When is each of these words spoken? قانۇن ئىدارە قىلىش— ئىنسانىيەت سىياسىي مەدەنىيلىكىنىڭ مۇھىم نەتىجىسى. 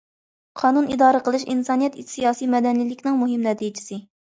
قانۇن 0.61 0.87
ئىدارە 0.93 1.21
قىلىش— 1.29 1.47
ئىنسانىيەت 1.55 2.01
سىياسىي 2.17 2.53
مەدەنىيلىكىنىڭ 2.59 3.25
مۇھىم 3.25 3.51
نەتىجىسى. 3.51 4.07